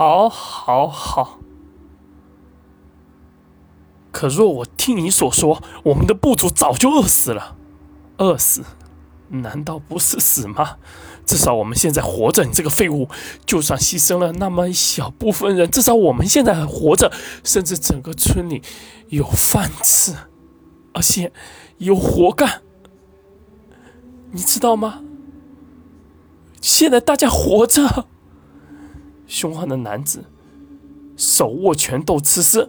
[0.00, 1.40] 好，好，好。
[4.10, 7.54] 可若我听你所说，我们的部族早就饿死了。
[8.16, 8.62] 饿死？
[9.28, 10.78] 难道不是死吗？
[11.26, 12.44] 至少我们现在活着。
[12.44, 13.10] 你这个废物，
[13.44, 17.12] 就算牺牲了那么一小部分人，至少我们现在还活着，
[17.44, 18.62] 甚至整个村里
[19.10, 20.14] 有饭吃，
[20.94, 21.30] 而且
[21.76, 22.62] 有活干。
[24.30, 25.02] 你知道吗？
[26.62, 28.06] 现在大家活着。
[29.30, 30.24] 凶悍的男子
[31.16, 32.68] 手握拳头，此时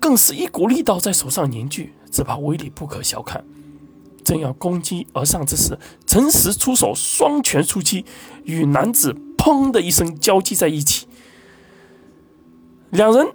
[0.00, 3.44] 更是一股力道在手上凝聚，只怕威力不可小看。
[4.24, 8.06] 正要攻击而上之时，陈实出手，双拳出击，
[8.44, 11.06] 与男子“砰”的一声交击在一起。
[12.90, 13.26] 两人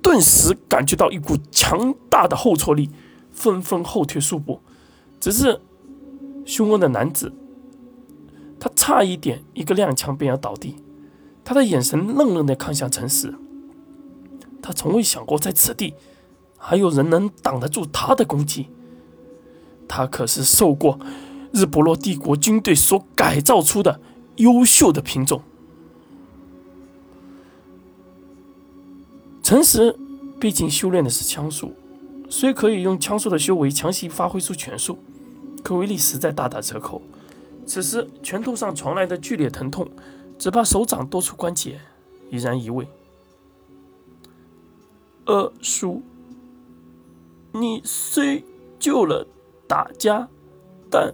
[0.00, 2.90] 顿时感觉到一股强大的后挫力，
[3.30, 4.60] 纷纷后退数步。
[5.20, 5.60] 只是
[6.46, 7.32] 凶恶的男子，
[8.58, 10.76] 他差一点一个踉跄便要倒地，
[11.46, 13.32] 他的眼神愣愣地看向陈实。
[14.60, 15.94] 他从未想过在此地
[16.58, 18.66] 还有人能挡得住他的攻击。
[19.86, 20.98] 他可是受过
[21.52, 24.00] 日不落帝国军队所改造出的
[24.38, 25.40] 优秀的品种。
[29.40, 29.96] 陈实
[30.40, 31.72] 毕竟修炼的是枪术，
[32.28, 34.98] 虽可以用枪术的修为强行发挥出拳术，
[35.62, 37.00] 可威力实在大打折扣。
[37.64, 39.88] 此时拳头上传来的剧烈疼痛，
[40.38, 41.80] 只怕手掌多处关节
[42.30, 42.88] 已然移位。
[45.24, 46.02] 二叔，
[47.52, 48.44] 你虽
[48.78, 49.26] 救了。
[49.68, 50.28] 打家，
[50.88, 51.12] 但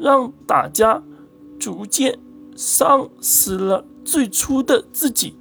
[0.00, 1.02] 让打家
[1.60, 2.18] 逐渐
[2.56, 5.36] 丧失了最初的自己，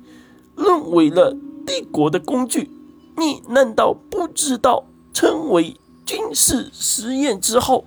[0.57, 1.33] 沦为了
[1.65, 2.69] 帝国的工具。
[3.15, 4.83] 你难道不知道
[5.13, 7.85] 成为军事实验之后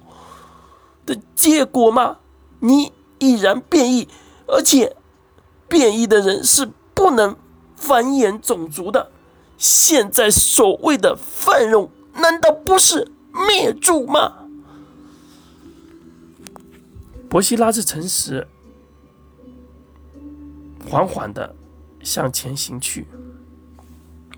[1.04, 2.20] 的结果吗？
[2.60, 4.08] 你已然变异，
[4.46, 4.96] 而且
[5.68, 7.36] 变异的人是不能
[7.76, 9.10] 繁衍种族的。
[9.56, 13.10] 现在所谓的繁荣，难道不是？
[13.46, 14.32] 灭族吗？
[17.28, 18.48] 伯西拉着诚实，
[20.88, 21.54] 缓缓的
[22.02, 23.06] 向前行去。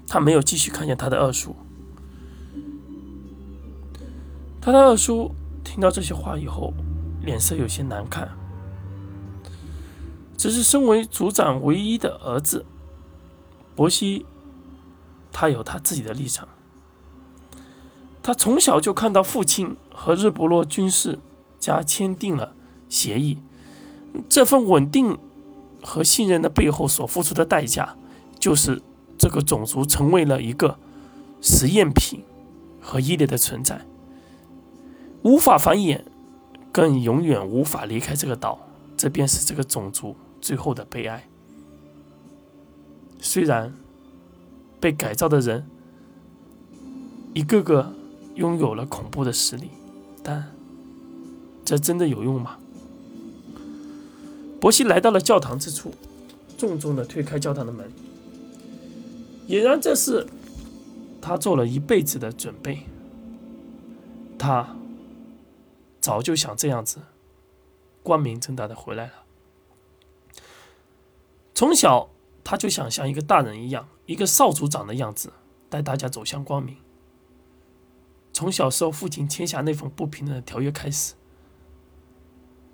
[0.06, 1.54] 他没有继续看见他的二叔。
[4.60, 5.30] 他的二叔
[5.62, 6.74] 听到这些话以后，
[7.22, 8.28] 脸色有些难看。
[10.40, 12.64] 只是身为族长唯一的儿子，
[13.76, 14.24] 伯西，
[15.30, 16.48] 他有他自己的立场。
[18.22, 21.18] 他从小就看到父亲和日不落军事
[21.58, 22.54] 家签订了
[22.88, 23.36] 协议，
[24.30, 25.18] 这份稳定
[25.82, 27.94] 和信任的背后所付出的代价，
[28.38, 28.80] 就是
[29.18, 30.78] 这个种族成为了一个
[31.42, 32.24] 实验品
[32.80, 33.84] 和异类的存在，
[35.20, 36.00] 无法繁衍，
[36.72, 38.58] 更永远无法离开这个岛。
[38.96, 41.28] 这便是这个种族最后的悲哀。
[43.20, 43.74] 虽然
[44.80, 45.66] 被改造的人
[47.34, 47.94] 一个个。
[48.36, 49.68] 拥有了恐怖的实力，
[50.22, 50.54] 但
[51.62, 52.58] 这真的有用吗？
[54.60, 55.92] 伯西来到了教堂之处，
[56.56, 57.90] 重重的推开教堂的门。
[59.48, 60.26] 俨然这是
[61.20, 62.84] 他做了一辈子的准备。
[64.38, 64.74] 他
[66.00, 66.98] 早就想这样子，
[68.02, 69.12] 光明正大的回来了。
[71.60, 72.08] 从小
[72.42, 75.30] 他就想像一个大人一样，一个少族长的样子，
[75.68, 76.74] 带大家走向光明。
[78.32, 81.12] 从小时候父亲签下那份不平等的条约开始，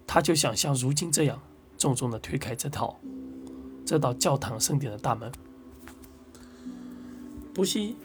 [0.07, 1.43] 他就想像如今这样
[1.77, 3.01] 重重的推开这套
[3.85, 5.33] 这道教堂圣殿的大门。
[7.53, 7.97] 不惜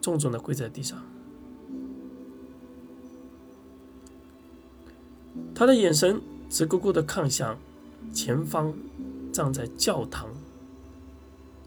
[0.00, 1.04] 重重的跪在地上，
[5.54, 6.18] 他的眼神
[6.48, 7.58] 直勾勾的看向
[8.10, 8.72] 前方
[9.34, 10.28] 站在教堂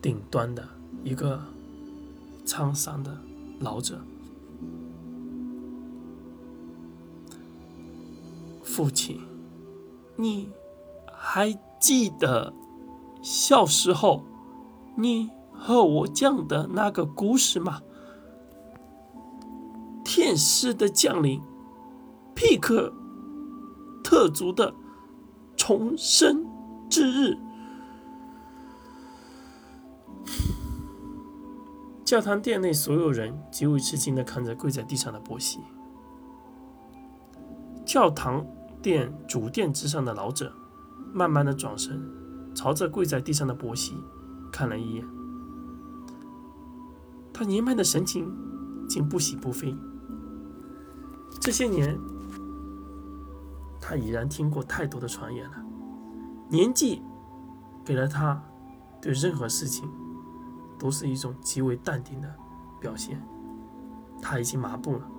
[0.01, 0.65] 顶端的
[1.03, 1.41] 一个
[2.45, 3.17] 沧桑的
[3.59, 3.99] 老者。
[8.63, 9.19] 父亲，
[10.15, 10.49] 你
[11.11, 12.53] 还记得
[13.21, 14.23] 小时候
[14.95, 17.81] 你和我讲的那个故事吗？
[20.05, 21.41] 天使的降临，
[22.33, 22.93] 皮克
[24.01, 24.73] 特族的
[25.57, 26.45] 重生
[26.89, 27.37] 之日。
[32.07, 35.59] 教堂殿内所有人极为吃惊的看着跪在地上的波西。
[37.85, 38.45] 教堂。
[38.79, 40.53] 殿主殿之上的老者，
[41.11, 41.99] 慢慢的转身，
[42.53, 43.97] 朝着跪在地上的伯西
[44.51, 45.03] 看了一眼。
[47.33, 48.31] 他年迈的神情
[48.87, 49.75] 竟不喜不悲。
[51.41, 51.99] 这些年，
[53.81, 55.57] 他已然听过太多的传言了。
[56.49, 57.01] 年纪
[57.83, 58.41] 给了他
[59.01, 59.89] 对任何事情
[60.77, 62.35] 都是一种极为淡定的
[62.79, 63.21] 表现。
[64.21, 65.16] 他已经麻木了。